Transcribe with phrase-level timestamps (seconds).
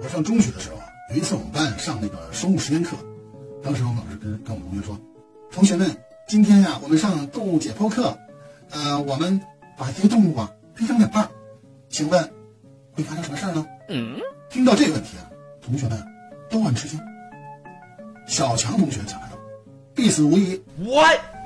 [0.00, 2.94] 我上中学的时候啊，有一次我们班上那个生物实验课，
[3.62, 5.00] 当时我们老师跟跟我们同学说
[5.50, 5.96] ：“同学们，
[6.28, 8.18] 今天呀，我们上动物解剖课，
[8.70, 9.40] 呃，我们
[9.78, 11.30] 把这个动物啊劈成两半，
[11.88, 12.30] 请问
[12.92, 14.20] 会发生什么事儿呢？”嗯，
[14.50, 15.24] 听到这个问题啊，
[15.62, 15.98] 同学们
[16.50, 17.00] 都很吃惊。
[18.26, 19.38] 小强同学讲来道
[19.96, 20.62] ：“必死无疑。”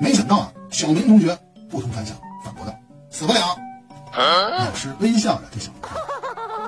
[0.01, 1.39] 没想到啊，小明同学
[1.69, 2.75] 不同凡响，反驳道
[3.09, 3.39] ：“死不了。”
[4.17, 5.91] 老师微笑着对小明说：“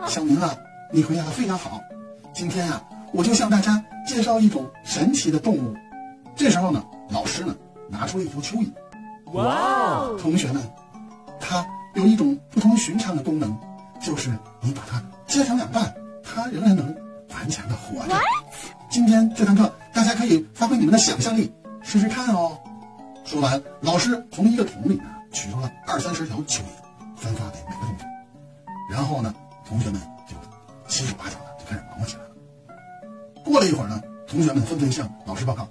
[0.09, 0.57] 小明啊，
[0.91, 1.79] 你回答的非常好。
[2.33, 2.81] 今天啊、
[3.13, 5.75] 我就向大家介绍一种神奇的动物。”
[6.35, 7.55] 这时候呢，老师呢
[7.87, 8.71] 拿出了一条蚯蚓。
[9.33, 10.09] 哇！
[10.19, 10.63] 同学们，
[11.39, 13.55] 它有一种不同寻常的功能，
[14.01, 16.87] 就是你把它切成两半，它仍然能
[17.29, 18.15] 顽强的活着。
[18.89, 21.53] 今天这堂课，大家可以发挥你们的想象力，
[21.83, 22.57] 试试看哦。
[23.25, 24.99] 说完，老师从一个桶里面
[25.31, 26.61] 取出了二三十条蚯蚓，
[27.15, 28.05] 分发给每个同学。
[28.91, 29.31] 然后呢，
[29.69, 30.35] 同学们就
[30.87, 32.29] 七手八脚的就开始忙活起来了。
[33.45, 35.69] 过了一会儿呢，同学们纷纷向老师报告：“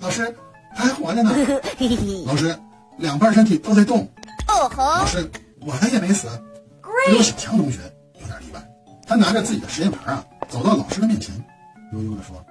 [0.00, 0.34] 老师，
[0.74, 1.30] 他还活着呢。
[2.24, 2.58] ”老师，
[2.96, 4.10] 两半身体都在动。
[4.48, 6.28] 哦吼老师，我的也没死。
[7.06, 7.78] 只有小强同学
[8.18, 8.68] 有点例外，
[9.06, 11.34] 他拿着自己的实验盘啊，走到老师的面前，
[11.92, 12.42] 悠悠地说：“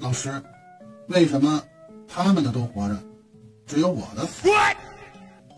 [0.00, 0.42] 老师，
[1.08, 1.62] 为什么
[2.08, 2.96] 他们的都活着，
[3.66, 4.48] 只有我的死？”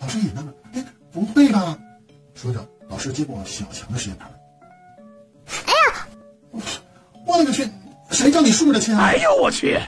[0.00, 1.78] 老师也纳闷，哎，不会吧？
[2.34, 4.28] 说着，老师接过小强的实验盘。
[7.36, 7.44] 哎呀！
[7.46, 7.68] 我去！
[8.10, 9.00] 谁叫你竖着切啊？
[9.00, 9.78] 哎呦我去！